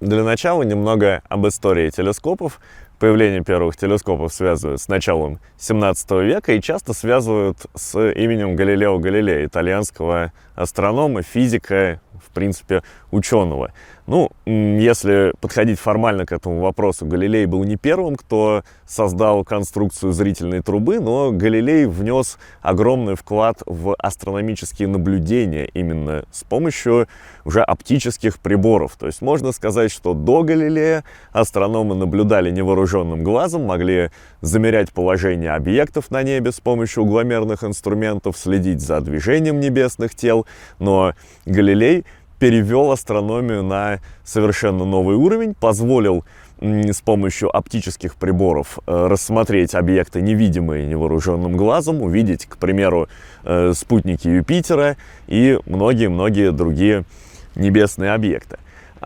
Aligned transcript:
Для 0.00 0.22
начала 0.22 0.62
немного 0.62 1.22
об 1.28 1.46
истории 1.46 1.90
телескопов. 1.90 2.60
Появление 2.98 3.44
первых 3.44 3.76
телескопов 3.76 4.32
связывают 4.32 4.80
с 4.80 4.88
началом 4.88 5.38
17 5.58 6.10
века 6.22 6.54
и 6.54 6.62
часто 6.62 6.94
связывают 6.94 7.58
с 7.74 8.00
именем 8.12 8.56
Галилео 8.56 8.98
Галилея, 8.98 9.44
итальянского 9.44 10.32
астронома, 10.54 11.22
физика, 11.22 12.00
в 12.26 12.32
принципе, 12.32 12.82
ученого. 13.10 13.72
Ну, 14.06 14.30
если 14.46 15.32
подходить 15.40 15.80
формально 15.80 16.24
к 16.26 16.32
этому 16.32 16.60
вопросу, 16.60 17.04
Галилей 17.06 17.44
был 17.46 17.64
не 17.64 17.76
первым, 17.76 18.14
кто 18.14 18.62
создал 18.86 19.44
конструкцию 19.44 20.12
зрительной 20.12 20.62
трубы, 20.62 21.00
но 21.00 21.32
Галилей 21.32 21.86
внес 21.86 22.38
огромный 22.62 23.16
вклад 23.16 23.62
в 23.66 23.94
астрономические 23.98 24.86
наблюдения 24.86 25.66
именно 25.74 26.24
с 26.30 26.44
помощью 26.44 27.08
уже 27.44 27.62
оптических 27.62 28.38
приборов. 28.38 28.96
То 28.96 29.06
есть 29.06 29.20
можно 29.22 29.50
сказать, 29.52 29.90
что 29.90 30.14
до 30.14 30.42
Галилея 30.44 31.02
астрономы 31.32 31.96
наблюдали 31.96 32.50
невооруженным 32.86 33.22
глазом, 33.22 33.64
могли 33.64 34.10
замерять 34.40 34.92
положение 34.92 35.50
объектов 35.50 36.10
на 36.10 36.22
небе 36.22 36.52
с 36.52 36.60
помощью 36.60 37.02
угломерных 37.02 37.64
инструментов, 37.64 38.36
следить 38.36 38.80
за 38.80 39.00
движением 39.00 39.60
небесных 39.60 40.14
тел, 40.14 40.46
но 40.78 41.14
Галилей 41.44 42.04
перевел 42.38 42.90
астрономию 42.92 43.62
на 43.62 43.98
совершенно 44.24 44.84
новый 44.84 45.16
уровень, 45.16 45.54
позволил 45.54 46.24
с 46.60 47.00
помощью 47.02 47.54
оптических 47.54 48.14
приборов 48.16 48.78
э, 48.86 49.06
рассмотреть 49.08 49.74
объекты, 49.74 50.22
невидимые 50.22 50.86
невооруженным 50.86 51.54
глазом, 51.56 52.02
увидеть, 52.02 52.46
к 52.46 52.56
примеру, 52.56 53.08
э, 53.44 53.72
спутники 53.74 54.28
Юпитера 54.28 54.96
и 55.26 55.58
многие-многие 55.66 56.52
другие 56.52 57.04
небесные 57.56 58.12
объекты. 58.12 58.56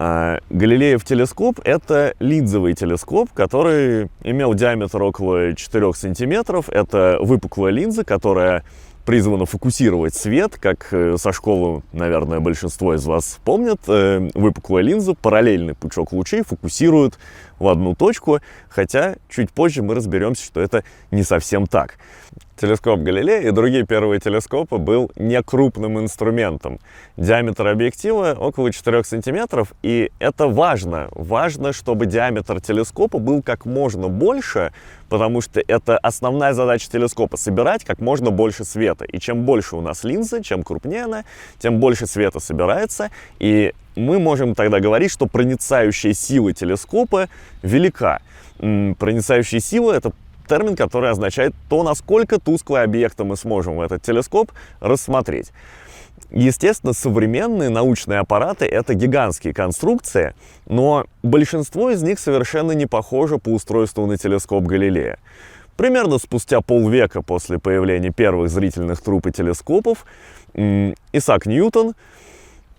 А 0.02 0.38
Галилеев 0.48 1.04
телескоп– 1.04 1.61
это 1.64 2.14
линзовый 2.20 2.72
телескоп, 2.72 3.34
который 3.34 4.08
имел 4.25 4.55
диаметр 4.55 5.02
около 5.02 5.55
4 5.55 5.92
сантиметров. 5.92 6.70
Это 6.70 7.19
выпуклая 7.20 7.70
линза, 7.70 8.02
которая 8.02 8.64
призвана 9.05 9.44
фокусировать 9.44 10.14
свет, 10.14 10.56
как 10.58 10.88
э, 10.92 11.16
со 11.19 11.34
школы, 11.34 11.83
наверное, 11.92 12.41
большинство 12.41 12.94
из 12.94 13.05
вас 13.05 13.41
помнят. 13.44 13.80
Э, 13.88 14.27
выпуклая 14.34 14.83
линза, 14.83 15.12
параллельный 15.12 15.75
пучок 15.75 16.12
лучей 16.12 16.44
фокусирует 16.44 17.19
в 17.61 17.69
одну 17.69 17.94
точку, 17.94 18.41
хотя 18.69 19.14
чуть 19.28 19.53
позже 19.53 19.83
мы 19.83 19.94
разберемся, 19.94 20.44
что 20.44 20.61
это 20.61 20.83
не 21.12 21.22
совсем 21.22 21.69
так. 21.69 21.97
Телескоп 22.61 23.00
Галилея 23.00 23.41
и 23.41 23.50
другие 23.53 23.86
первые 23.86 24.20
телескопы 24.20 24.77
был 24.77 25.11
некрупным 25.16 25.98
инструментом. 25.98 26.78
Диаметр 27.16 27.69
объектива 27.69 28.36
около 28.38 28.70
4 28.70 29.03
сантиметров, 29.05 29.72
и 29.83 30.11
это 30.19 30.47
важно. 30.47 31.08
Важно, 31.12 31.72
чтобы 31.72 32.05
диаметр 32.05 32.61
телескопа 32.61 33.19
был 33.19 33.42
как 33.42 33.64
можно 33.64 34.08
больше, 34.08 34.75
потому 35.08 35.41
что 35.41 35.62
это 35.66 35.97
основная 35.97 36.53
задача 36.53 36.91
телескопа— 36.91 37.36
собирать 37.38 37.84
как 37.84 37.98
можно 37.98 38.31
больше 38.31 38.64
света. 38.64 39.06
И 39.06 39.19
чем 39.19 39.44
больше 39.44 39.77
у 39.77 39.81
нас 39.81 40.05
линзы, 40.05 40.42
чем 40.42 40.62
крупнее 40.62 41.05
она, 41.05 41.25
тем 41.58 41.81
больше 41.81 42.06
света 42.06 42.41
собирается, 42.41 43.11
и 43.38 43.72
мы 43.96 44.19
можем 44.19 44.55
тогда 44.55 44.80
говорить, 44.80 45.10
что 45.10 45.27
проницающая 45.27 46.12
сила 46.12 46.52
телескопа 46.52 47.28
велика. 47.62 48.20
Проницающая 48.58 49.60
сила— 49.60 49.92
это 49.94 50.12
термин, 50.48 50.77
который 50.77 51.10
означает 51.10 51.55
то, 51.69 51.82
насколько 51.82 52.38
тусклые 52.38 52.84
объекты 52.84 53.24
мы 53.24 53.36
сможем 53.36 53.77
в 53.77 53.80
этот 53.80 54.02
телескоп 54.02 54.52
рассмотреть. 54.80 55.52
Естественно, 56.30 56.92
современные 56.92 57.70
научные 57.70 58.20
аппараты— 58.20 58.64
это 58.66 58.94
гигантские 58.94 59.55
конструкции, 59.55 60.34
но 60.66 61.06
большинство 61.22 61.91
из 61.91 62.02
них 62.02 62.19
совершенно 62.19 62.72
не 62.72 62.86
похоже 62.86 63.38
по 63.38 63.50
устройству 63.50 64.06
на 64.06 64.16
телескоп 64.16 64.64
Галилея. 64.64 65.19
Примерно 65.76 66.19
спустя 66.19 66.60
полвека 66.60 67.22
после 67.22 67.59
появления 67.59 68.10
первых 68.10 68.50
зрительных 68.50 69.00
труб 69.00 69.26
и 69.26 69.32
телескопов 69.32 70.04
Исаак 70.54 71.47
Ньютон 71.47 71.94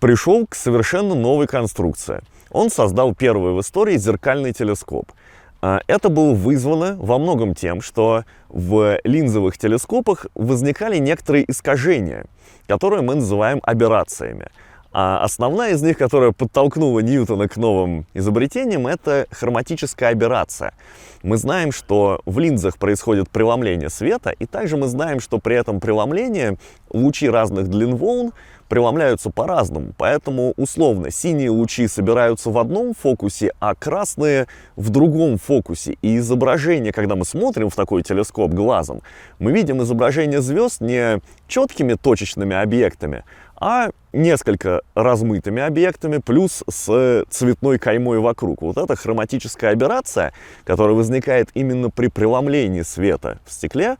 пришел 0.02 0.48
к 0.48 0.56
совершенно 0.56 1.14
новой 1.14 1.46
конструкции. 1.46 2.22
Он 2.50 2.70
создал 2.70 3.14
первый 3.14 3.52
в 3.54 3.60
истории 3.60 3.96
зеркальный 3.96 4.52
телескоп— 4.52 5.12
а, 5.64 5.80
это 5.86 6.08
было 6.08 6.34
вызвано 6.34 6.96
во 6.98 7.18
многом 7.18 7.54
тем, 7.54 7.80
что 7.80 8.24
в 8.48 8.98
линзовых 9.04 9.56
телескопах 9.56 10.26
возникали 10.34 10.98
некоторые 10.98 11.48
искажения, 11.48 12.26
которые 12.66 13.02
мы 13.02 13.14
называем 13.14 13.60
аберрациями. 13.62 14.48
А 14.92 15.24
основная 15.24 15.72
из 15.72 15.82
них, 15.82 15.96
которая 15.96 16.32
подтолкнула 16.32 17.00
Ньютона 17.00 17.48
к 17.48 17.56
новым 17.56 18.06
изобретениям, 18.12 18.86
это 18.86 19.26
хроматическая 19.30 20.10
аберрация. 20.10 20.74
Мы 21.22 21.38
знаем, 21.38 21.72
что 21.72 22.20
в 22.26 22.38
линзах 22.38 22.76
происходит 22.76 23.30
преломление 23.30 23.88
света, 23.88 24.30
и 24.30 24.44
также 24.44 24.76
мы 24.76 24.88
знаем, 24.88 25.20
что 25.20 25.38
при 25.38 25.56
этом 25.56 25.80
преломлении 25.80 26.58
лучи 26.90 27.28
разных 27.28 27.68
длин 27.68 27.94
волн 27.96 28.32
преломляются 28.68 29.30
по-разному. 29.30 29.92
Поэтому, 29.98 30.54
условно, 30.56 31.10
синие 31.10 31.50
лучи 31.50 31.86
собираются 31.86 32.50
в 32.50 32.58
одном 32.58 32.94
фокусе, 32.94 33.52
а 33.60 33.74
красные 33.74 34.46
в 34.76 34.88
другом 34.88 35.36
фокусе. 35.36 35.98
И 36.00 36.16
изображение, 36.16 36.90
когда 36.90 37.14
мы 37.14 37.26
смотрим 37.26 37.68
в 37.68 37.76
такой 37.76 38.02
телескоп 38.02 38.50
глазом, 38.52 39.02
мы 39.38 39.52
видим 39.52 39.82
изображение 39.82 40.40
звезд 40.40 40.80
не 40.80 41.20
четкими 41.48 41.94
точечными 41.94 42.56
объектами, 42.56 43.24
а 43.64 43.90
несколько 44.12 44.82
размытыми 44.96 45.62
объектами, 45.62 46.18
плюс 46.18 46.64
с 46.68 47.24
цветной 47.30 47.78
каймой 47.78 48.18
вокруг. 48.18 48.60
Вот 48.60 48.76
эта 48.76 48.96
хроматическая 48.96 49.70
аберрация, 49.70 50.32
которая 50.64 50.96
возникает 50.96 51.48
именно 51.54 51.88
при 51.88 52.08
преломлении 52.08 52.82
света 52.82 53.38
в 53.46 53.52
стекле, 53.52 53.98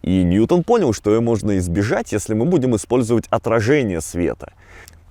и 0.00 0.22
Ньютон 0.22 0.64
понял, 0.64 0.94
что 0.94 1.10
ее 1.10 1.20
можно 1.20 1.58
избежать, 1.58 2.12
если 2.12 2.32
мы 2.32 2.46
будем 2.46 2.74
использовать 2.74 3.26
отражение 3.28 4.00
света. 4.00 4.54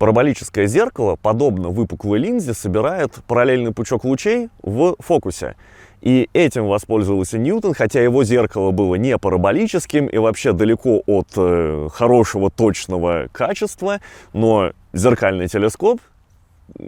Параболическое 0.00 0.66
зеркало, 0.66 1.14
подобно 1.14 1.68
выпуклой 1.68 2.18
линзе, 2.18 2.54
собирает 2.54 3.12
параллельный 3.28 3.72
пучок 3.72 4.02
лучей 4.02 4.48
в 4.62 4.96
фокусе. 4.98 5.54
И 6.00 6.30
этим 6.32 6.66
воспользовался 6.66 7.38
Ньютон, 7.38 7.74
хотя 7.74 8.02
его 8.02 8.24
зеркало 8.24 8.70
было 8.70 8.94
не 8.94 9.18
параболическим 9.18 10.06
и 10.06 10.16
вообще 10.18 10.52
далеко 10.52 11.02
от 11.06 11.28
э, 11.36 11.88
хорошего 11.92 12.50
точного 12.50 13.28
качества, 13.32 14.00
но 14.32 14.72
зеркальный 14.92 15.48
телескоп 15.48 16.00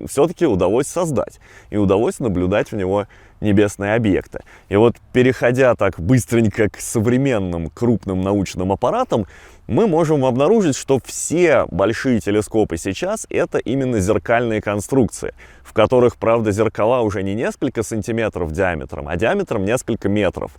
все-таки 0.08 0.46
удалось 0.46 0.86
создать. 0.86 1.40
И 1.70 1.76
удалось 1.76 2.20
наблюдать 2.20 2.72
в 2.72 2.76
него 2.76 3.06
небесные 3.42 3.94
объекты. 3.94 4.40
И 4.68 4.76
вот 4.76 4.96
переходя 5.12 5.74
так 5.74 6.00
быстренько 6.00 6.70
к 6.70 6.80
современным 6.80 7.68
крупным 7.68 8.22
научным 8.22 8.72
аппаратам, 8.72 9.26
мы 9.66 9.86
можем 9.86 10.24
обнаружить, 10.24 10.76
что 10.76 11.00
все 11.04 11.66
большие 11.70 12.20
телескопы 12.20 12.76
сейчас 12.76 13.26
это 13.30 13.58
именно 13.58 14.00
зеркальные 14.00 14.60
конструкции, 14.60 15.34
в 15.62 15.72
которых, 15.72 16.16
правда, 16.16 16.50
зеркала 16.52 17.00
уже 17.02 17.22
не 17.22 17.34
несколько 17.34 17.82
сантиметров 17.82 18.52
диаметром, 18.52 19.08
а 19.08 19.16
диаметром 19.16 19.64
несколько 19.64 20.08
метров. 20.08 20.52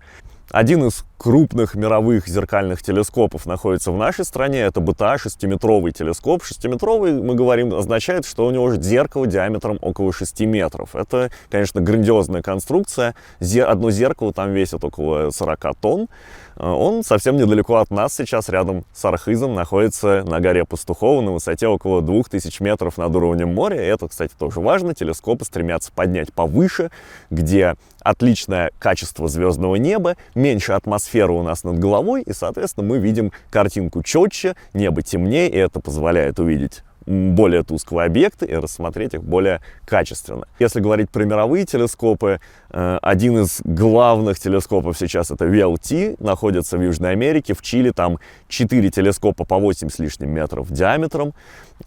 Один 0.53 0.85
из 0.85 1.03
крупных 1.17 1.73
мировых 1.73 2.27
зеркальных 2.27 2.83
телескопов 2.83 3.47
находится 3.47 3.91
в 3.91 3.97
нашей 3.97 4.23
стране. 4.23 4.59
Это 4.59 4.81
БТА 4.81 5.15
6-метровый 5.15 5.91
телескоп. 5.91 6.43
6-метровый, 6.43 7.23
мы 7.23 7.33
говорим, 7.33 7.73
означает, 7.73 8.27
что 8.27 8.45
у 8.45 8.51
него 8.51 8.69
же 8.69 8.79
зеркало 8.79 9.25
диаметром 9.25 9.79
около 9.81 10.13
6 10.13 10.41
метров. 10.41 10.95
Это, 10.95 11.31
конечно, 11.49 11.81
грандиозная 11.81 12.43
конструкция. 12.43 13.15
Одно 13.39 13.89
зеркало 13.89 14.31
там 14.31 14.51
весит 14.53 14.83
около 14.83 15.31
40 15.31 15.75
тонн. 15.81 16.07
Э, 16.55 16.67
он 16.69 17.03
совсем 17.03 17.35
недалеко 17.37 17.77
от 17.77 17.89
нас 17.89 18.13
сейчас, 18.13 18.49
рядом 18.49 18.85
с 18.93 19.03
Архизом, 19.05 19.55
находится 19.55 20.23
на 20.27 20.39
горе 20.39 20.65
Пастухова 20.65 21.21
на 21.21 21.31
высоте 21.31 21.67
около 21.67 22.03
2000 22.03 22.61
метров 22.61 22.97
над 22.97 23.15
уровнем 23.15 23.51
моря. 23.53 23.81
Это, 23.81 24.07
кстати, 24.07 24.33
тоже 24.37 24.59
важно. 24.59 24.93
Телескопы 24.93 25.45
стремятся 25.45 25.91
поднять 25.91 26.31
повыше, 26.31 26.91
где 27.31 27.75
отличное 28.03 28.71
качество 28.79 29.27
звездного 29.27 29.75
неба, 29.75 30.15
меньше 30.35 30.73
атмосферы 30.73 31.33
у 31.33 31.43
нас 31.43 31.63
над 31.63 31.79
головой, 31.79 32.23
и, 32.23 32.33
соответственно, 32.33 32.87
мы 32.87 32.99
видим 32.99 33.31
картинку 33.49 34.03
четче, 34.03 34.55
небо 34.73 35.01
темнее, 35.01 35.49
и 35.49 35.57
это 35.57 35.79
позволяет 35.79 36.39
увидеть 36.39 36.83
более 37.05 37.63
тусклые 37.63 38.07
объекты 38.07 38.45
и 38.45 38.55
рассмотреть 38.55 39.13
их 39.13 39.23
более 39.23 39.61
качественно. 39.85 40.45
Если 40.59 40.79
говорить 40.79 41.09
про 41.09 41.23
мировые 41.25 41.65
телескопы, 41.65 42.39
э, 42.69 42.99
один 43.01 43.39
из 43.39 43.61
главных 43.63 44.39
телескопов 44.39 44.97
сейчас 44.97 45.31
это 45.31 45.45
VLT, 45.45 46.17
находится 46.19 46.77
в 46.77 46.81
Южной 46.81 47.11
Америке, 47.11 47.53
в 47.53 47.61
Чили, 47.61 47.91
там 47.91 48.19
4 48.47 48.89
телескопа 48.89 49.45
по 49.45 49.57
8 49.57 49.89
с 49.89 49.99
лишним 49.99 50.31
метров 50.31 50.71
диаметром. 50.71 51.33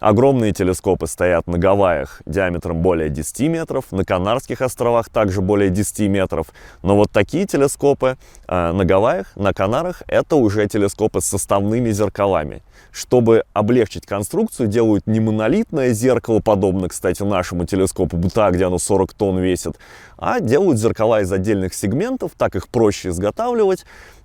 Огромные 0.00 0.52
телескопы 0.52 1.06
стоят 1.06 1.46
на 1.46 1.58
Гавайях 1.58 2.20
диаметром 2.26 2.82
более 2.82 3.08
10 3.08 3.48
метров, 3.48 3.92
на 3.92 4.04
Канарских 4.04 4.60
островах 4.60 5.08
также 5.08 5.40
более 5.40 5.70
10 5.70 6.08
метров. 6.08 6.48
Но 6.82 6.96
вот 6.96 7.10
такие 7.10 7.46
телескопы 7.46 8.18
э, 8.46 8.72
на 8.72 8.84
Гавайях, 8.84 9.34
на 9.36 9.54
Канарах, 9.54 10.02
это 10.06 10.36
уже 10.36 10.66
телескопы 10.66 11.20
с 11.20 11.24
составными 11.24 11.90
зеркалами. 11.90 12.62
Чтобы 12.90 13.44
облегчить 13.52 14.06
конструкцию, 14.06 14.68
делают 14.68 15.05
делают 15.06 15.16
не 15.16 15.20
монолитное 15.20 15.92
зеркало, 15.92 16.40
подобно, 16.40 16.88
кстати, 16.88 17.22
нашему 17.22 17.64
телескопу 17.64 18.16
Бута, 18.16 18.50
где 18.50 18.66
оно 18.66 18.78
40 18.78 19.14
тонн 19.14 19.38
весит, 19.38 19.76
а 20.18 20.40
делают 20.40 20.78
зеркала 20.78 21.20
из 21.22 21.32
отдельных 21.32 21.74
сегментов, 21.74 22.32
так 22.36 22.56
их 22.56 22.68
проще 22.68 23.08
изготавливать. 23.08 23.84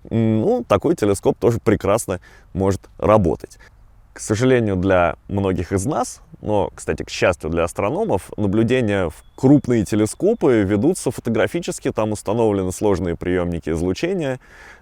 Ну, 0.10 0.64
такой 0.68 0.96
телескоп 0.96 1.38
тоже 1.40 1.60
прекрасно 1.64 2.20
может 2.54 2.82
работать. 2.98 3.58
К 4.14 4.20
сожалению, 4.20 4.76
для 4.76 5.16
многих 5.30 5.72
из 5.72 5.86
нас, 5.86 6.22
но, 6.42 6.70
кстати, 6.76 7.04
к 7.04 7.10
счастью 7.10 7.50
для 7.50 7.64
астрономов, 7.64 8.32
наблюдения 8.36 9.10
в 9.10 9.24
крупные 9.36 9.86
телескопы 9.86 10.64
ведутся 10.64 11.12
фотографически, 11.12 11.92
там 11.92 12.12
установлены 12.12 12.72
сложные 12.72 13.16
приемники 13.16 13.70
излучения, 13.70 14.40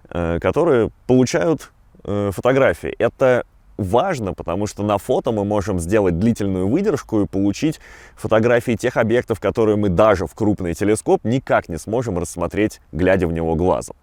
э, 0.09 0.39
которые 0.41 0.89
получают 1.05 1.71
э, 2.05 2.31
фотографии. 2.33 2.95
Это 2.97 3.43
важно, 3.79 4.33
потому 4.33 4.67
что 4.67 4.83
на 4.83 4.97
фото 4.97 5.31
мы 5.31 5.45
можем 5.45 5.79
сделать 5.79 6.19
длительную 6.19 6.67
выдержку 6.67 7.21
и 7.21 7.25
получить 7.25 7.79
фотографии 8.15 8.75
тех 8.75 8.97
объектов, 8.97 9.39
которые 9.39 9.77
мы 9.77 9.89
даже 9.89 10.27
в 10.27 10.33
крупный 10.35 10.73
телескоп 10.73 11.23
никак 11.23 11.69
не 11.69 11.77
сможем 11.77 12.17
рассмотреть, 12.17 12.81
глядя 12.91 13.27
в 13.27 13.31
него 13.31 13.55
глазом. 13.55 13.95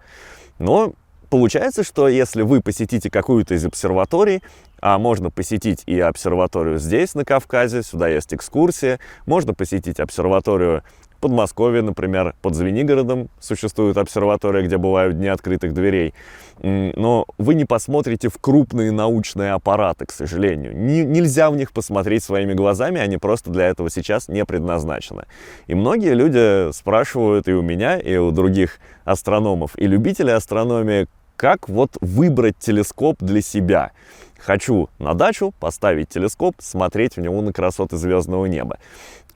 Но 0.58 0.92
Получается, 1.28 1.82
что 1.82 2.06
если 2.06 2.42
вы 2.42 2.60
посетите 2.60 3.10
какую-то 3.10 3.54
из 3.54 3.64
обсерваторий, 3.64 4.42
а 4.80 4.96
можно 4.98 5.30
посетить 5.30 5.82
и 5.86 5.98
обсерваторию 5.98 6.78
здесь, 6.78 7.16
на 7.16 7.24
Кавказе, 7.24 7.82
сюда 7.82 8.08
есть 8.08 8.32
экскурсия, 8.32 9.00
можно 9.26 9.52
посетить 9.52 9.98
обсерваторию 9.98 10.84
в 11.16 11.18
Подмосковье, 11.18 11.82
например, 11.82 12.34
под 12.42 12.54
Звенигородом 12.54 13.28
существует 13.40 13.96
обсерватория, 13.96 14.62
где 14.62 14.76
бывают 14.76 15.16
дни 15.16 15.28
открытых 15.28 15.72
дверей. 15.72 16.14
Но 16.62 17.26
вы 17.38 17.54
не 17.54 17.64
посмотрите 17.64 18.28
в 18.28 18.38
крупные 18.38 18.92
научные 18.92 19.52
аппараты, 19.52 20.06
к 20.06 20.12
сожалению. 20.12 20.76
Не, 20.76 21.04
нельзя 21.04 21.50
в 21.50 21.56
них 21.56 21.72
посмотреть 21.72 22.22
своими 22.22 22.52
глазами, 22.52 23.00
они 23.00 23.16
просто 23.16 23.50
для 23.50 23.66
этого 23.66 23.90
сейчас 23.90 24.28
не 24.28 24.44
предназначены. 24.44 25.24
И 25.66 25.74
многие 25.74 26.14
люди 26.14 26.72
спрашивают 26.72 27.48
и 27.48 27.52
у 27.52 27.62
меня, 27.62 27.98
и 27.98 28.16
у 28.16 28.30
других 28.30 28.78
астрономов, 29.04 29.72
и 29.76 29.86
любителей 29.86 30.34
астрономии, 30.34 31.06
как 31.36 31.68
вот 31.68 31.96
выбрать 32.00 32.58
телескоп 32.58 33.16
для 33.20 33.40
себя. 33.40 33.92
Хочу 34.38 34.88
на 34.98 35.14
дачу 35.14 35.52
поставить 35.58 36.08
телескоп, 36.10 36.56
смотреть 36.58 37.16
в 37.16 37.20
него 37.20 37.40
на 37.42 37.52
красоты 37.52 37.96
звездного 37.96 38.46
неба. 38.46 38.78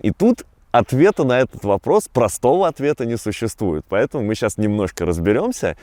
И 0.01 0.11
тут 0.13 0.47
ответа 0.73 1.25
на 1.25 1.41
этот 1.41 1.65
вопрос, 1.65 2.09
простого 2.09 2.69
ответа 2.69 3.05
не 3.05 3.17
существует. 3.17 3.85
Поэтому 3.89 4.25
мы 4.25 4.35
сейчас 4.35 4.57
немножко 4.59 5.05
разберемся. 5.05 5.77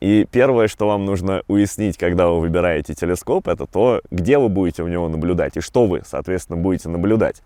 И 0.00 0.26
первое, 0.30 0.68
что 0.68 0.86
вам 0.86 1.04
нужно 1.04 1.42
уяснить, 1.48 1.98
когда 1.98 2.28
вы 2.28 2.40
выбираете 2.40 2.94
телескоп, 2.94 3.48
это 3.48 3.66
то, 3.66 4.00
где 4.10 4.38
вы 4.38 4.48
будете 4.48 4.82
в 4.82 4.88
него 4.88 5.08
наблюдать 5.08 5.56
и 5.56 5.60
что 5.60 5.86
вы, 5.86 6.02
соответственно, 6.06 6.58
будете 6.58 6.88
наблюдать. 6.88 7.42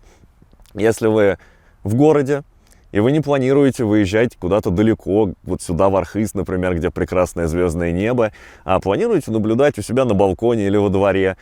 Если 0.75 1.07
вы 1.07 1.37
в 1.83 1.95
городе, 1.95 2.43
и 2.91 2.99
вы 2.99 3.11
не 3.11 3.21
планируете 3.21 3.83
выезжать 3.85 4.35
куда-то 4.35 4.69
далеко, 4.69 5.31
вот 5.43 5.61
сюда, 5.63 5.89
в 5.89 5.95
Архыз, 5.95 6.35
например, 6.35 6.75
где 6.75 6.91
прекрасное 6.91 7.47
звездное 7.47 7.91
небо, 7.91 8.31
а 8.63 8.79
планируете 8.79 9.31
наблюдать 9.31 9.79
у 9.79 9.81
себя 9.81 10.05
на 10.05 10.13
балконе 10.13 10.67
или 10.67 10.77
во 10.77 10.89
дворе, 10.89 11.37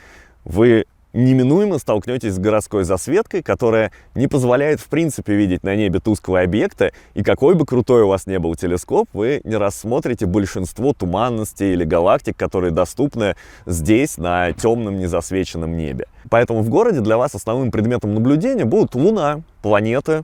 вы 0.46 0.86
неминуемо 1.14 1.78
столкнетесь 1.78 2.34
с 2.34 2.40
городской 2.40 2.84
засветкой, 2.84 3.44
которая 3.44 3.92
не 4.16 4.28
позволяет 4.28 4.80
в 4.80 4.88
принципе 4.88 5.36
видеть 5.36 5.64
на 5.64 5.76
небе 5.76 6.00
тусклые 6.00 6.46
объекты, 6.46 6.94
и 7.14 7.24
какой 7.24 7.56
бы 7.56 7.66
крутой 7.66 8.04
у 8.04 8.08
вас 8.08 8.28
не 8.28 8.40
был 8.40 8.56
телескоп, 8.56 9.10
вы 9.14 9.42
не 9.44 9.58
рассмотрите 9.58 10.26
большинство 10.26 10.94
туманностей 10.94 11.74
или 11.74 11.84
галактик, 11.84 12.36
которые 12.38 12.72
доступны 12.72 13.36
здесь, 13.66 14.18
на 14.18 14.52
темном 14.54 14.98
незасвеченном 14.98 15.76
небе. 15.76 16.08
Поэтому 16.30 16.62
в 16.62 16.70
городе 16.70 17.02
для 17.02 17.18
вас 17.18 17.36
основным 17.36 17.72
предметом 17.72 18.14
наблюдения 18.14 18.66
будут 18.66 18.96
Луна, 18.96 19.42
планеты, 19.62 20.24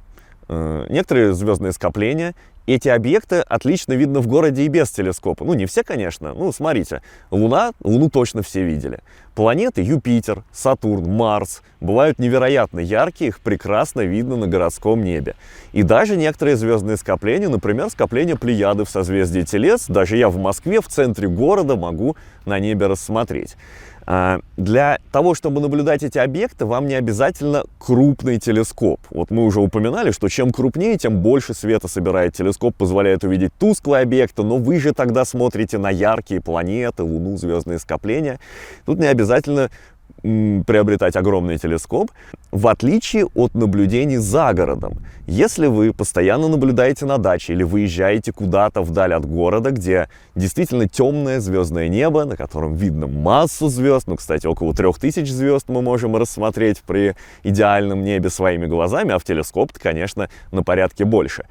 Э, 0.50 0.86
некоторые 0.90 1.34
звездные 1.34 1.74
скопления. 1.74 2.34
Эти 2.68 2.90
объекты 2.90 3.38
отлично 3.38 3.94
видно 3.94 4.20
в 4.20 4.28
городе 4.28 4.64
и 4.64 4.68
без 4.68 4.92
телескопа. 4.92 5.46
Ну, 5.46 5.54
не 5.54 5.66
все, 5.66 5.84
конечно. 5.84 6.34
Ну, 6.34 6.52
смотрите, 6.52 7.02
Луна, 7.32 7.72
Луну 7.82 8.10
точно 8.10 8.42
все 8.42 8.62
видели. 8.62 9.00
Планеты 9.36 9.82
Юпитер, 9.82 10.44
Сатурн, 10.52 11.10
Марс 11.10 11.62
бывают 11.80 12.20
невероятно 12.20 12.80
яркие, 12.80 13.30
их 13.30 13.40
прекрасно 13.40 14.02
видно 14.02 14.36
на 14.36 14.48
городском 14.48 15.02
небе. 15.02 15.36
И 15.72 15.84
даже 15.84 16.18
некоторые 16.18 16.58
звездные 16.58 16.98
скопления, 16.98 17.48
например, 17.48 17.90
скопление 17.90 18.36
Плеяды 18.36 18.84
в 18.84 18.90
созвездии 18.90 19.44
Телец, 19.44 19.86
даже 19.88 20.18
я 20.18 20.28
в 20.28 20.38
Москве, 20.38 20.82
в 20.82 20.88
центре 20.88 21.30
города 21.30 21.78
могу 21.78 22.18
на 22.46 22.60
небе 22.60 22.88
рассмотреть. 22.88 23.56
А, 24.10 24.40
для 24.56 25.00
того, 25.12 25.36
чтобы 25.36 25.60
наблюдать 25.60 26.02
эти 26.02 26.18
объекты, 26.18 26.66
вам 26.66 26.88
не 26.88 26.96
обязательно 26.96 27.66
крупный 27.78 28.40
телескоп. 28.40 29.02
Вот 29.10 29.32
мы 29.32 29.44
уже 29.44 29.60
упоминали, 29.60 30.12
что 30.12 30.30
чем 30.30 30.52
крупнее, 30.52 30.98
тем 30.98 31.20
больше 31.20 31.54
света 31.54 31.90
собирает 31.90 32.34
телескоп, 32.34 32.74
позволяет 32.74 33.26
увидеть 33.26 33.52
тусклые 33.60 34.04
объекты, 34.04 34.44
но 34.44 34.58
вы 34.58 34.80
же 34.80 34.94
тогда 34.94 35.26
смотрите 35.26 35.78
на 35.78 35.90
яркие 35.90 36.40
планеты, 36.40 37.04
Луну, 37.04 37.36
звездные 37.36 37.80
скопления. 37.80 38.40
Тут 38.86 38.98
не 38.98 39.08
обязательно 39.08 39.70
приобретать 40.22 41.16
огромный 41.16 41.58
телескоп, 41.58 42.12
в 42.52 42.68
отличие 42.68 43.26
от 43.36 43.54
наблюдений 43.54 44.18
за 44.18 44.54
городом. 44.54 44.98
Если 45.26 45.68
вы 45.68 45.94
постоянно 45.94 46.48
наблюдаете 46.48 47.06
на 47.06 47.18
даче 47.18 47.54
или 47.54 47.64
выезжаете 47.64 48.32
куда-то 48.32 48.82
вдаль 48.82 49.14
от 49.14 49.26
города, 49.26 49.72
где 49.72 50.10
действительно 50.36 50.88
темное 50.88 51.40
звездное 51.40 51.88
небо, 51.88 52.26
на 52.26 52.36
котором 52.36 52.76
видно 52.76 53.08
массу 53.08 53.68
звезд, 53.68 54.08
ну, 54.08 54.16
кстати, 54.16 54.48
около 54.48 54.74
трех 54.74 55.00
тысяч 55.00 55.30
звезд 55.30 55.70
мы 55.70 55.82
можем 55.82 56.16
рассмотреть 56.16 56.82
при 56.82 57.16
идеальном 57.44 58.04
небе 58.04 58.30
своими 58.30 58.66
глазами, 58.66 59.14
а 59.14 59.20
в 59.20 59.24
телескоп 59.24 59.72
конечно, 59.74 60.30
на 60.52 60.64
порядке 60.64 61.04
больше 61.04 61.46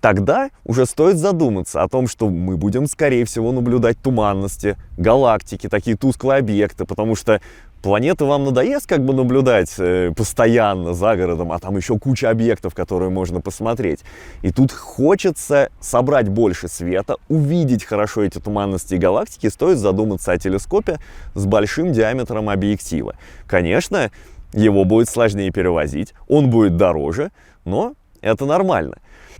тогда 0.00 0.50
уже 0.64 0.86
стоит 0.86 1.16
задуматься 1.16 1.82
о 1.82 1.88
том, 1.88 2.06
что 2.06 2.28
мы 2.30 2.56
будем, 2.56 2.86
скорее 2.86 3.24
всего, 3.24 3.52
наблюдать 3.52 3.98
туманности, 3.98 4.76
галактики, 4.96 5.68
такие 5.68 5.96
тусклые 5.96 6.38
объекты, 6.38 6.84
потому 6.84 7.16
что 7.16 7.40
планеты 7.82 8.24
вам 8.24 8.44
надоест 8.44 8.86
как 8.86 9.04
бы 9.04 9.14
наблюдать 9.14 9.74
э, 9.78 10.12
постоянно 10.16 10.94
за 10.94 11.16
городом, 11.16 11.52
а 11.52 11.58
там 11.58 11.76
еще 11.76 11.98
куча 11.98 12.30
объектов, 12.30 12.74
которые 12.74 13.10
можно 13.10 13.40
посмотреть. 13.40 14.00
И 14.42 14.50
тут 14.50 14.72
хочется 14.72 15.70
собрать 15.80 16.28
больше 16.28 16.68
света, 16.68 17.16
увидеть 17.28 17.84
хорошо 17.84 18.22
эти 18.24 18.38
туманности 18.38 18.94
и 18.94 18.98
галактики, 18.98 19.48
стоит 19.48 19.78
задуматься 19.78 20.32
о 20.32 20.38
телескопе 20.38 20.98
с 21.34 21.46
большим 21.46 21.92
диаметром 21.92 22.50
объектива. 22.50 23.14
Конечно, 23.46 24.10
его 24.52 24.84
будет 24.84 25.08
сложнее 25.08 25.50
перевозить, 25.50 26.14
он 26.28 26.50
будет 26.50 26.76
дороже, 26.76 27.30
но 27.64 27.94
это 28.20 28.46
нормально. 28.46 28.98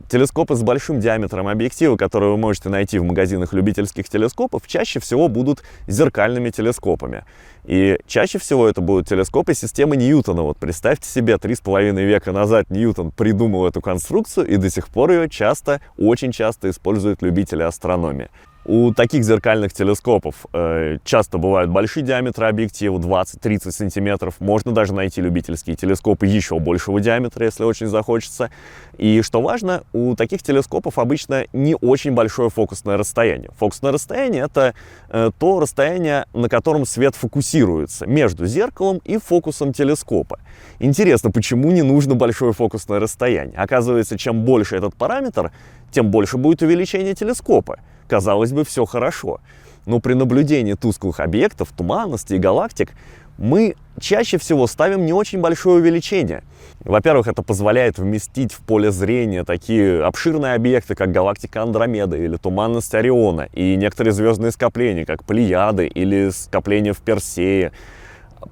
Телескопы 0.09 0.55
с 0.55 0.63
большим 0.63 1.01
диаметром 1.01 1.49
объектива, 1.49 1.97
которые 1.97 2.31
вы 2.31 2.37
можете 2.39 2.69
найти 2.69 2.99
в 2.99 3.05
магазинах 3.05 3.53
любительских 3.53 4.09
телескопов, 4.09 4.67
чаще 4.67 5.01
всего 5.01 5.29
будут 5.29 5.63
зеркальными 5.87 6.51
телескопами. 6.51 7.25
И 7.65 7.99
чаще 8.07 8.39
всего 8.39 8.67
это 8.69 8.81
будут 8.81 9.09
телескопы 9.09 9.53
системы 9.53 9.97
Ньютона. 9.97 10.43
Вот 10.43 10.57
представьте 10.57 11.09
себе, 11.09 11.37
три 11.37 11.55
с 11.55 11.61
половиной 11.61 12.05
века 12.05 12.33
назад 12.33 12.71
Ньютон 12.71 13.11
придумал 13.11 13.67
эту 13.67 13.81
конструкцию, 13.83 14.47
и 14.47 14.57
до 14.57 14.71
сих 14.71 14.89
пор 14.89 15.11
ее 15.11 15.29
часто, 15.29 15.83
очень 15.99 16.33
часто 16.33 16.71
используют 16.71 17.21
любители 17.21 17.63
астрономии. 17.63 18.29
У 18.71 18.93
таких 18.93 19.25
зеркальных 19.25 19.73
телескопов 19.73 20.45
э, 20.53 20.99
часто 21.03 21.39
бывают 21.39 21.71
большие 21.71 22.05
диаметры 22.05 22.49
объектива, 22.49 22.99
20-30 22.99 23.71
сантиметров. 23.71 24.35
Можно 24.41 24.73
даже 24.73 24.93
найти 24.93 25.23
любительские 25.23 25.75
телескопы 25.75 26.27
еще 26.27 26.59
большего 26.59 27.01
диаметра, 27.01 27.47
если 27.47 27.65
очень 27.65 27.87
захочется. 27.87 28.51
И 28.99 29.23
что 29.23 29.41
важно, 29.41 29.85
у 29.95 30.15
таких 30.17 30.43
телескопов 30.43 30.99
обычно 30.99 31.47
не 31.55 31.77
очень 31.81 32.13
большое 32.13 32.51
фокусное 32.51 32.99
расстояние. 32.99 33.49
Фокусное 33.59 33.91
расстояние— 33.91 34.43
это 34.45 34.75
э, 35.09 35.31
то 35.39 35.61
расстояние, 35.61 36.27
на 36.35 36.51
котором 36.51 36.85
свет 36.85 37.15
фокусируется 37.15 38.07
между 38.07 38.45
зеркалом 38.45 39.01
и 39.03 39.17
фокусом 39.17 39.73
телескопа. 39.73 40.41
Интересно, 40.79 41.31
почему 41.31 41.71
не 41.71 41.81
нужно 41.81 42.17
большое 42.17 42.53
фокусное 42.53 43.01
расстояние? 43.01 43.57
Оказывается, 43.57 44.19
чем 44.19 44.45
больше 44.45 44.77
этот 44.77 44.95
параметр, 44.95 45.53
тем 45.91 46.11
больше 46.11 46.37
будет 46.37 46.61
увеличение 46.61 47.15
телескопа. 47.15 47.79
Казалось 48.09 48.53
бы, 48.53 48.65
все 48.65 48.85
хорошо. 48.85 49.41
Но 49.87 50.01
при 50.01 50.15
наблюдении 50.15 50.75
тусклых 50.75 51.21
объектов, 51.21 51.69
туманности 51.77 52.35
и 52.35 52.39
галактик 52.39 52.93
мы 53.39 53.77
чаще 54.01 54.39
всего 54.39 54.67
ставим 54.67 55.07
не 55.07 55.13
очень 55.13 55.41
большое 55.41 55.77
увеличение. 55.77 56.43
Во-первых, 56.81 57.29
это 57.29 57.43
позволяет 57.43 57.99
вместить 57.99 58.53
в 58.53 58.61
поле 58.61 58.91
зрения 58.91 59.45
такие 59.45 60.03
обширные 60.03 60.55
объекты, 60.55 60.95
как 60.95 61.13
галактика 61.13 61.63
Андромеда 61.63 62.17
или 62.17 62.37
туманность 62.37 62.95
Ориона, 62.95 63.49
и 63.53 63.77
некоторые 63.77 64.13
звездные 64.13 64.51
скопления, 64.51 65.05
как 65.05 65.25
Плеяды 65.25 65.87
или 65.87 66.31
скопления 66.31 66.93
в 66.93 66.99
Персее. 66.99 67.73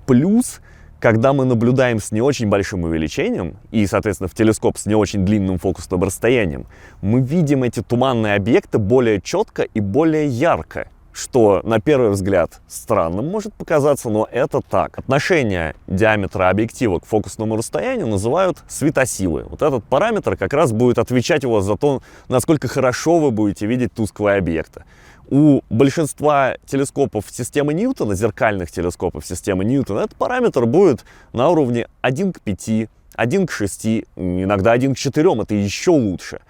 Плюс 0.07 0.61
когда 1.01 1.33
мы 1.33 1.45
наблюдаем 1.45 2.01
с 2.01 2.13
не 2.13 2.21
очень 2.21 2.49
большим 2.49 2.85
увеличением 2.85 3.57
и, 3.71 3.87
соответственно, 3.87 4.29
в 4.29 4.35
телескоп 4.35 4.79
с 4.79 4.87
не 4.87 4.95
очень 4.95 5.25
длинным 5.25 5.59
фокусным 5.59 6.03
расстоянием, 6.03 6.67
мы 7.03 7.21
видим 7.21 7.63
эти 7.63 7.83
туманные 7.83 8.35
объекты 8.35 8.79
более 8.79 9.21
четко 9.21 9.63
и 9.63 9.81
более 9.81 10.27
ярко. 10.27 10.89
что 11.17 11.63
на 11.65 11.81
первый 11.81 12.11
взгляд 12.11 12.61
странным 12.69 13.29
может 13.29 13.55
показаться, 13.55 14.11
но 14.11 14.29
это 14.31 14.61
так. 14.61 14.99
Отношение 14.99 15.75
диаметра 15.87 16.51
объектива 16.51 16.99
к 16.99 17.07
фокусному 17.07 17.57
расстоянию 17.57 18.07
называют 18.07 18.59
светосилы. 18.69 19.45
Вот 19.49 19.63
этот 19.63 19.83
параметр 19.85 20.37
как 20.37 20.53
раз 20.53 20.73
будет 20.73 20.99
отвечать 20.99 21.43
у 21.47 21.51
вас 21.53 21.65
за 21.65 21.77
то, 21.77 22.03
насколько 22.29 22.69
хорошо 22.69 23.19
вы 23.19 23.31
будете 23.31 23.67
видеть 23.67 23.95
тусклые 23.95 24.37
объекты. 24.37 24.85
У 25.29 25.63
большинства 25.71 26.57
телескопов 26.67 27.25
системы 27.31 27.75
Ньютона, 27.75 28.15
зеркальных 28.15 28.71
телескопов 28.71 29.27
системы 29.27 29.65
Ньютона, 29.65 30.01
этот 30.01 30.15
параметр 30.15 30.67
будет 30.67 31.05
на 31.33 31.49
уровне 31.49 31.89
1 32.01 32.33
к 32.33 32.41
5, 32.41 32.89
1 33.15 33.47
к 33.47 33.51
6, 33.51 33.87
иногда 34.15 34.71
1 34.71 34.95
к 34.95 34.99
4, 34.99 35.43
это 35.43 35.55
еще 35.55 35.91
лучше. 35.91 36.41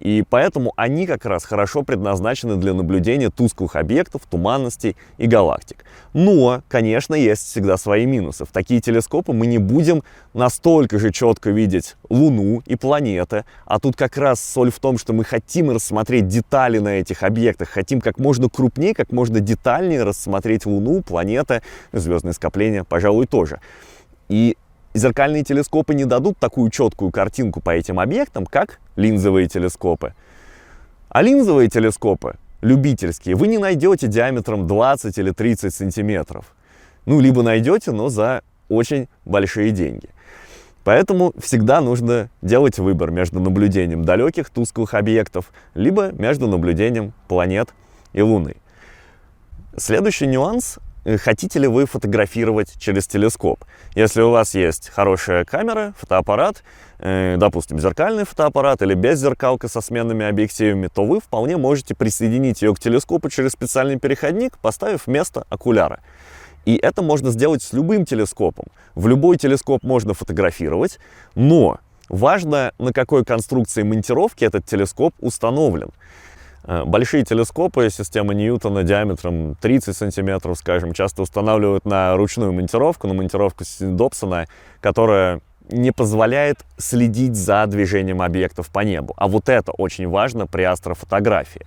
И 0.00 0.24
поэтому 0.28 0.72
они 0.76 1.06
как 1.06 1.26
раз 1.26 1.44
хорошо 1.44 1.82
предназначены 1.82 2.56
для 2.56 2.72
наблюдения 2.74 3.30
тусклых 3.30 3.76
объектов, 3.76 4.22
туманностей 4.28 4.96
и 5.18 5.26
галактик. 5.26 5.84
Но, 6.14 6.62
конечно, 6.68 7.14
есть 7.14 7.46
всегда 7.46 7.76
свои 7.76 8.06
минусы. 8.06 8.46
В 8.46 8.48
такие 8.48 8.80
телескопы 8.80 9.32
мы 9.32 9.46
не 9.46 9.58
будем 9.58 10.02
настолько 10.32 10.98
же 10.98 11.12
четко 11.12 11.50
видеть 11.50 11.96
Луну 12.08 12.62
и 12.66 12.76
планеты, 12.76 13.44
а 13.66 13.78
тут 13.78 13.94
как 13.96 14.16
раз 14.16 14.40
соль 14.40 14.72
в 14.72 14.78
том, 14.78 14.96
что 14.96 15.12
мы 15.12 15.24
хотим 15.24 15.70
рассмотреть 15.70 16.26
детали 16.28 16.78
на 16.78 17.00
этих 17.00 17.22
объектах, 17.22 17.68
хотим 17.68 18.00
как 18.00 18.18
можно 18.18 18.48
крупнее, 18.48 18.94
как 18.94 19.12
можно 19.12 19.40
детальнее 19.40 20.02
рассмотреть 20.02 20.64
Луну, 20.66 21.02
планеты, 21.02 21.62
звездные 21.92 22.32
скопления, 22.32 22.84
пожалуй, 22.84 23.26
тоже. 23.26 23.60
И 24.28 24.56
зеркальные 24.94 25.44
телескопы 25.44 25.94
не 25.94 26.04
дадут 26.04 26.38
такую 26.38 26.70
четкую 26.70 27.10
картинку 27.10 27.60
по 27.60 27.70
этим 27.70 28.00
объектам, 28.00 28.46
как 28.46 28.80
линзовые 29.00 29.48
телескопы. 29.48 30.14
А 31.08 31.22
линзовые 31.22 31.68
телескопы, 31.68 32.36
любительские, 32.60 33.34
вы 33.34 33.48
не 33.48 33.58
найдете 33.58 34.06
диаметром 34.06 34.66
20 34.66 35.18
или 35.18 35.30
30 35.30 35.74
сантиметров. 35.74 36.54
Ну, 37.06 37.20
либо 37.20 37.42
найдете, 37.42 37.90
но 37.90 38.08
за 38.08 38.42
очень 38.68 39.08
большие 39.24 39.72
деньги. 39.72 40.10
Поэтому 40.84 41.32
всегда 41.38 41.80
нужно 41.80 42.30
делать 42.42 42.78
выбор 42.78 43.10
между 43.10 43.40
наблюдением 43.40 44.04
далеких 44.04 44.50
тусклых 44.50 44.94
объектов, 44.94 45.52
либо 45.74 46.12
между 46.12 46.46
наблюдением 46.46 47.12
планет 47.28 47.70
и 48.12 48.22
Луны. 48.22 48.56
Следующий 49.76 50.26
нюанс 50.26 50.78
Э, 51.04 51.16
хотите 51.16 51.58
ли 51.58 51.66
вы 51.66 51.86
фотографировать 51.86 52.78
через 52.78 53.06
телескоп. 53.06 53.64
Если 53.94 54.20
у 54.20 54.30
вас 54.30 54.54
есть 54.54 54.90
хорошая 54.90 55.44
камера, 55.44 55.94
фотоаппарат, 55.98 56.62
допустим, 57.00 57.78
зеркальный 57.78 58.24
фотоаппарат 58.24 58.82
или 58.82 58.94
беззеркалка 58.94 59.68
со 59.68 59.80
сменными 59.80 60.26
объективами, 60.26 60.88
то 60.92 61.04
вы 61.04 61.20
вполне 61.20 61.56
можете 61.56 61.94
присоединить 61.94 62.62
ее 62.62 62.74
к 62.74 62.78
телескопу 62.78 63.30
через 63.30 63.52
специальный 63.52 63.98
переходник, 63.98 64.58
поставив 64.58 65.06
вместо 65.06 65.44
окуляра. 65.48 66.00
И 66.66 66.76
это 66.76 67.02
можно 67.02 67.30
сделать 67.30 67.62
с 67.62 67.72
любым 67.72 68.04
телескопом. 68.04 68.66
В 68.94 69.06
любой 69.08 69.38
телескоп 69.38 69.82
можно 69.82 70.14
фотографировать, 70.14 70.98
но 71.34 71.78
важно, 72.08 72.72
на 72.78 72.92
какой 72.92 73.24
конструкции 73.24 73.82
монтировки 73.82 74.44
этот 74.44 74.66
телескоп 74.66 75.14
установлен. 75.20 75.90
Э, 76.64 76.84
большие 76.84 77.24
телескопы 77.24 77.88
системы 77.90 78.34
Ньютона 78.34 78.82
диаметром 78.82 79.54
30 79.56 79.96
сантиметров, 79.96 80.58
скажем, 80.58 80.92
часто 80.92 81.22
устанавливают 81.22 81.86
на 81.86 82.14
ручную 82.16 82.52
монтировку, 82.52 83.06
на 83.06 83.14
монтировку 83.14 83.64
Добсона, 83.80 84.46
которая 84.80 85.40
не 85.70 85.92
позволяет 85.92 86.58
следить 86.78 87.36
за 87.36 87.66
движением 87.66 88.22
объектов 88.22 88.70
по 88.70 88.80
небу. 88.80 89.14
А 89.16 89.28
вот 89.28 89.48
это 89.48 89.72
очень 89.72 90.08
важно 90.08 90.46
при 90.46 90.62
астрофотографии. 90.62 91.66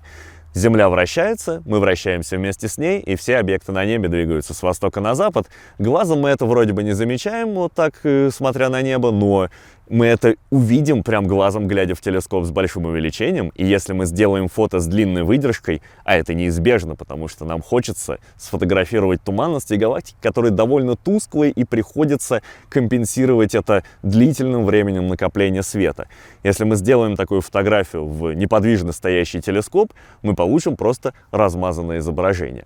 Земля 0.55 0.87
вращается, 0.87 1.63
мы 1.65 1.79
вращаемся 1.79 2.37
вместе 2.37 2.67
с 2.67 2.77
ней, 2.77 2.99
и 2.99 3.15
все 3.15 3.37
объекты 3.37 3.71
на 3.71 3.85
небе 3.85 4.07
двигаются 4.07 4.53
с 4.53 4.61
востока 4.61 5.01
на 5.01 5.15
запад. 5.15 5.47
Глазом 5.79 6.21
мы 6.21 6.29
это 6.29 6.45
вроде 6.45 6.73
бы 6.73 6.83
не 6.83 6.93
замечаем, 6.93 7.55
вот 7.55 7.73
так, 7.73 7.95
э, 8.03 8.29
смотря 8.31 8.69
на 8.69 8.83
небо, 8.83 9.11
но 9.11 9.49
мы 9.89 10.05
это 10.05 10.35
увидим 10.49 11.03
прям 11.03 11.27
глазом, 11.27 11.67
глядя 11.67 11.95
в 11.95 12.01
телескоп 12.01 12.45
с 12.45 12.51
большим 12.51 12.85
увеличением. 12.85 13.49
И 13.55 13.65
если 13.65 13.93
мы 13.93 14.05
сделаем 14.05 14.47
фото 14.47 14.79
с 14.79 14.87
длинной 14.87 15.23
выдержкой, 15.23 15.81
а 16.03 16.15
это 16.15 16.33
неизбежно, 16.33 16.95
потому 16.95 17.27
что 17.27 17.45
нам 17.45 17.61
хочется 17.61 18.19
сфотографировать 18.37 19.21
туманности 19.21 19.73
галактики, 19.73 20.17
которые 20.21 20.51
довольно 20.51 20.95
тусклые, 20.95 21.51
и 21.51 21.63
приходится 21.63 22.41
компенсировать 22.69 23.55
это 23.55 23.83
длительным 24.03 24.65
временем 24.65 25.07
накопления 25.07 25.63
света. 25.63 26.07
Если 26.43 26.63
мы 26.63 26.75
сделаем 26.75 27.15
такую 27.15 27.41
фотографию 27.41 28.07
в 28.07 28.33
неподвижно 28.33 28.93
стоящий 28.93 29.41
телескоп, 29.41 29.93
мы 30.21 30.35
получим 30.35 30.77
просто 30.77 31.13
размазанное 31.31 31.99
изображение. 31.99 32.65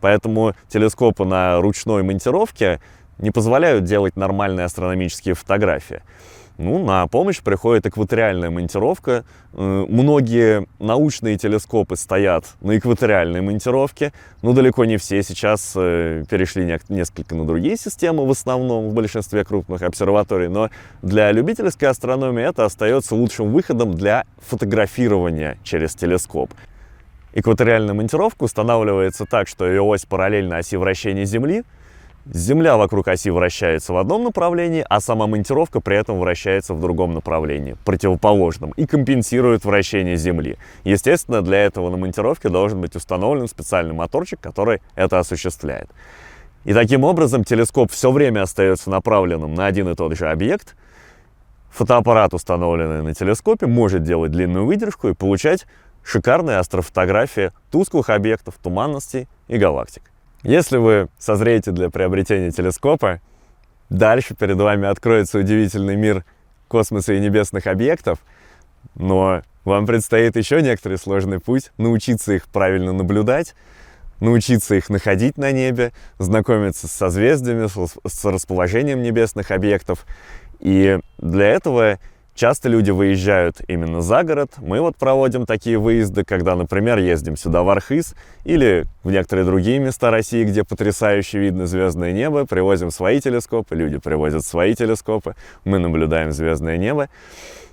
Поэтому 0.00 0.54
телескопы 0.68 1.24
на 1.24 1.60
ручной 1.60 2.02
монтировке 2.02 2.80
не 3.18 3.30
позволяют 3.30 3.84
делать 3.84 4.16
нормальные 4.16 4.64
астрономические 4.64 5.34
фотографии. 5.34 6.02
Ну, 6.58 6.84
на 6.84 7.06
помощь 7.06 7.40
приходит 7.40 7.86
экваториальная 7.86 8.50
монтировка. 8.50 9.24
Э, 9.52 9.86
многие 9.88 10.66
научные 10.80 11.38
телескопы 11.38 11.94
стоят 11.94 12.46
на 12.60 12.76
экваториальной 12.76 13.40
монтировке, 13.40 14.12
но 14.42 14.52
далеко 14.52 14.84
не 14.84 14.96
все 14.96 15.22
сейчас 15.22 15.74
э, 15.76 16.24
перешли 16.28 16.64
несколько 16.88 17.36
на 17.36 17.46
другие 17.46 17.76
системы, 17.76 18.26
в 18.26 18.30
основном 18.32 18.88
в 18.88 18.92
большинстве 18.92 19.44
крупных 19.44 19.82
обсерваторий. 19.82 20.48
Но 20.48 20.68
для 21.00 21.30
любительской 21.30 21.88
астрономии 21.88 22.42
это 22.42 22.64
остается 22.64 23.14
лучшим 23.14 23.52
выходом 23.52 23.94
для 23.94 24.24
фотографирования 24.38 25.58
через 25.62 25.94
телескоп. 25.94 26.50
Экваториальная 27.34 27.94
монтировка 27.94 28.42
устанавливается 28.42 29.26
так, 29.26 29.46
что 29.46 29.64
ее 29.64 29.82
ось 29.82 30.06
параллельна 30.06 30.56
оси 30.56 30.74
вращения 30.74 31.24
Земли– 31.24 31.62
Земля 32.30 32.76
вокруг 32.76 33.08
оси 33.08 33.30
вращается 33.30 33.94
в 33.94 33.96
одном 33.96 34.24
направлении, 34.24 34.84
а 34.86 35.00
сама 35.00 35.26
монтировка 35.26 35.80
при 35.80 35.96
этом 35.96 36.18
вращается 36.18 36.74
в 36.74 36.80
другом 36.80 37.14
направлении, 37.14 37.74
противоположном, 37.86 38.72
и 38.72 38.84
компенсирует 38.84 39.64
вращение 39.64 40.16
Земли. 40.16 40.58
Естественно, 40.84 41.40
для 41.40 41.64
этого 41.64 41.88
на 41.88 41.96
монтировке 41.96 42.50
должен 42.50 42.82
быть 42.82 42.94
установлен 42.96 43.48
специальный 43.48 43.94
моторчик, 43.94 44.40
который 44.40 44.82
это 44.94 45.18
осуществляет. 45.18 45.88
И 46.66 46.74
таким 46.74 47.04
образом 47.04 47.44
телескоп 47.44 47.90
все 47.90 48.10
время 48.10 48.42
остается 48.42 48.90
направленным 48.90 49.54
на 49.54 49.64
один 49.64 49.88
и 49.88 49.94
тот 49.94 50.14
же 50.14 50.28
объект. 50.28 50.76
Фотоаппарат, 51.70 52.34
установленный 52.34 53.02
на 53.02 53.14
телескопе, 53.14 53.66
может 53.66 54.02
делать 54.02 54.32
длинную 54.32 54.66
выдержку 54.66 55.08
и 55.08 55.14
получать 55.14 55.66
шикарные 56.02 56.58
астрофотографии 56.58 57.52
тусклых 57.70 58.10
объектов, 58.10 58.56
туманностей 58.62 59.28
и 59.46 59.56
галактик. 59.56 60.02
Если 60.42 60.76
вы 60.76 61.08
созреете 61.18 61.72
для 61.72 61.90
приобретения 61.90 62.52
телескопа, 62.52 63.20
дальше 63.90 64.34
перед 64.34 64.56
вами 64.56 64.86
откроется 64.86 65.38
удивительный 65.38 65.96
мир 65.96 66.24
космоса 66.68 67.14
и 67.14 67.20
небесных 67.20 67.66
объектов, 67.66 68.20
но 68.94 69.42
вам 69.64 69.86
предстоит 69.86 70.36
еще 70.36 70.62
некоторый 70.62 70.96
сложный 70.96 71.40
путь, 71.40 71.72
научиться 71.76 72.32
их 72.32 72.46
правильно 72.46 72.92
наблюдать, 72.92 73.54
научиться 74.20 74.76
их 74.76 74.88
находить 74.88 75.38
на 75.38 75.50
небе, 75.50 75.92
знакомиться 76.18 76.86
с 76.86 76.92
созвездиями, 76.92 77.68
с 78.06 78.24
расположением 78.24 79.02
небесных 79.02 79.50
объектов. 79.50 80.06
И 80.60 81.00
для 81.18 81.46
этого 81.48 81.98
Часто 82.38 82.68
люди 82.68 82.92
выезжают 82.92 83.56
именно 83.66 84.00
за 84.00 84.22
город. 84.22 84.52
Мы 84.58 84.80
вот 84.80 84.94
проводим 84.94 85.44
такие 85.44 85.76
выезды, 85.76 86.22
когда, 86.22 86.54
например, 86.54 86.98
ездим 86.98 87.36
сюда 87.36 87.64
в 87.64 87.68
Архыз 87.68 88.14
или 88.44 88.86
в 89.02 89.10
некоторые 89.10 89.44
другие 89.44 89.80
места 89.80 90.12
России, 90.12 90.44
где 90.44 90.62
потрясающе 90.62 91.40
видно 91.40 91.66
звездное 91.66 92.12
небо, 92.12 92.46
привозим 92.46 92.92
свои 92.92 93.20
телескопы, 93.20 93.74
люди 93.74 93.98
привозят 93.98 94.44
свои 94.44 94.76
телескопы, 94.76 95.34
мы 95.64 95.80
наблюдаем 95.80 96.30
звездное 96.30 96.76
небо. 96.76 97.08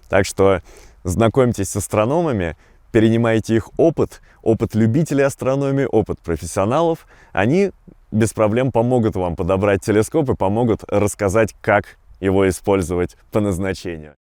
Так 0.10 0.26
что 0.26 0.64
знакомьтесь 1.04 1.70
с 1.70 1.76
астрономами, 1.76 2.58
перенимайте 2.92 3.58
их 3.58 3.70
опыт, 3.78 4.20
опыт 4.42 4.74
любителей 4.74 5.26
астрономии, 5.26 5.86
опыт 5.86 6.18
профессионалов. 6.22 7.06
Они 7.34 7.70
без 8.12 8.34
проблем 8.34 8.72
помогут 8.72 9.16
вам 9.16 9.36
подобрать 9.36 9.82
телескоп 9.82 10.32
и 10.32 10.36
помогут 10.36 10.84
рассказать, 10.88 11.54
как 11.62 12.00
его 12.20 12.50
использовать 12.50 13.16
по 13.32 13.40
назначению. 13.40 14.16